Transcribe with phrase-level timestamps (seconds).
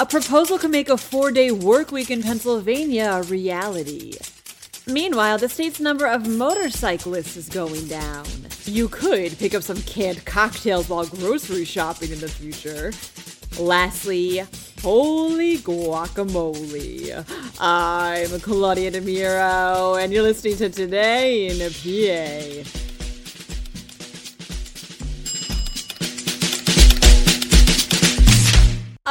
[0.00, 4.14] A proposal could make a four day work week in Pennsylvania a reality.
[4.86, 8.24] Meanwhile, the state's number of motorcyclists is going down.
[8.64, 12.94] You could pick up some canned cocktails while grocery shopping in the future.
[13.62, 14.42] Lastly,
[14.80, 17.22] holy guacamole.
[17.60, 21.58] I'm Claudia DeMiro, and you're listening to Today in
[22.64, 22.89] PA.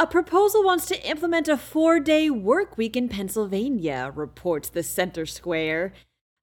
[0.00, 5.26] A proposal wants to implement a four day work week in Pennsylvania, reports the Center
[5.26, 5.92] Square.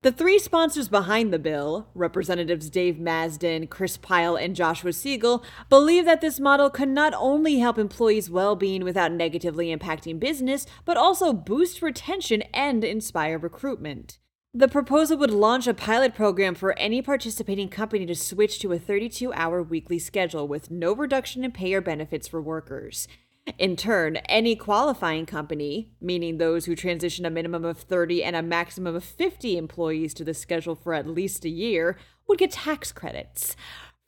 [0.03, 6.05] The three sponsors behind the bill, Representatives Dave Madsen, Chris Pielli, and Joshua Siegel, believe
[6.05, 10.95] that this model could not only help employees' well being without negatively impacting business, but
[10.95, 14.19] also boost retention and inspire recruitment.
[14.53, 18.77] The proposal would launch a pilot program for any participating company to switch to a
[18.77, 23.07] 32 hour weekly schedule with no reduction in pay or benefits for workers.
[23.57, 28.41] In turn, any qualifying company, meaning those who transition a minimum of 30 and a
[28.41, 32.91] maximum of 50 employees to the schedule for at least a year, would get tax
[32.91, 33.55] credits.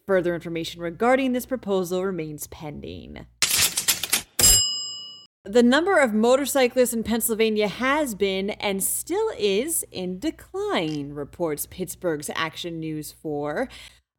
[0.05, 3.25] Further information regarding this proposal remains pending.
[5.45, 12.29] The number of motorcyclists in Pennsylvania has been and still is in decline, reports Pittsburgh's
[12.35, 13.69] Action News 4.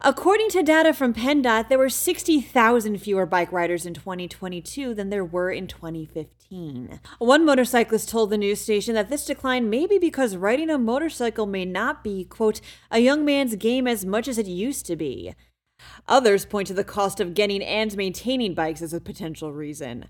[0.02, 5.24] According to data from PennDOT, there were 60,000 fewer bike riders in 2022 than there
[5.24, 7.00] were in 2015.
[7.18, 11.44] One motorcyclist told the news station that this decline may be because riding a motorcycle
[11.44, 15.34] may not be, quote, a young man's game as much as it used to be.
[16.08, 20.06] Others point to the cost of getting and maintaining bikes as a potential reason.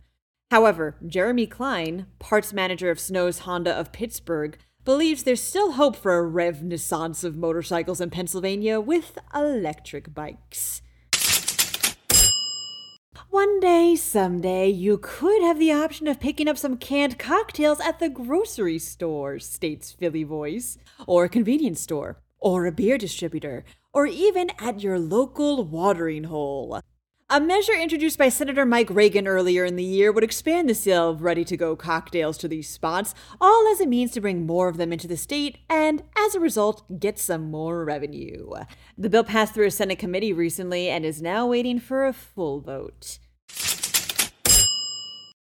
[0.53, 6.17] However, Jeremy Klein, parts manager of Snow's Honda of Pittsburgh, believes there's still hope for
[6.17, 10.83] a renaissance of motorcycles in Pennsylvania with electric bikes.
[13.31, 18.01] One day, someday, you could have the option of picking up some canned cocktails at
[18.01, 24.07] the grocery store, states Philly Voice, or a convenience store, or a beer distributor, or
[24.07, 26.81] even at your local watering hole.
[27.33, 31.11] A measure introduced by Senator Mike Regan earlier in the year would expand the sale
[31.11, 34.69] of ready to go cocktails to these spots, all as a means to bring more
[34.69, 38.51] of them into the state and, as a result, get some more revenue.
[38.99, 42.63] The bill passed through a Senate committee recently and is now waiting for a full
[42.63, 43.21] vote.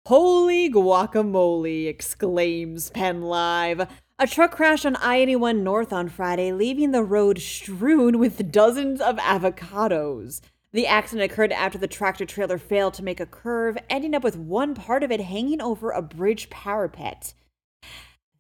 [0.06, 1.88] Holy guacamole!
[1.88, 3.88] exclaims Penn Live.
[4.20, 9.00] A truck crashed on I 81 North on Friday, leaving the road strewn with dozens
[9.00, 10.42] of avocados.
[10.72, 14.38] The accident occurred after the tractor trailer failed to make a curve, ending up with
[14.38, 17.34] one part of it hanging over a bridge parapet.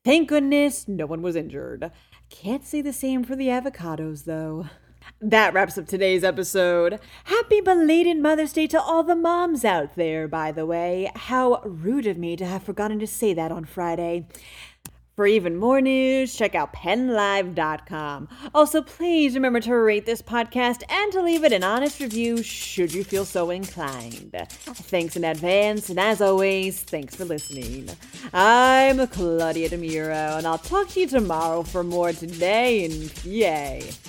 [0.06, 1.92] Thank goodness no one was injured.
[2.30, 4.68] Can't say the same for the avocados, though.
[5.20, 7.00] That wraps up today's episode.
[7.26, 11.12] Happy belated Mother's Day to all the moms out there, by the way.
[11.16, 14.28] How rude of me to have forgotten to say that on Friday.
[15.20, 18.30] For even more news, check out pennlive.com.
[18.56, 22.94] Also, please remember to rate this podcast and to leave it an honest review should
[22.94, 24.34] you feel so inclined.
[24.50, 27.90] Thanks in advance, and as always, thanks for listening.
[28.34, 34.09] I'm Claudia DeMiro, and I'll talk to you tomorrow for more Today in PA.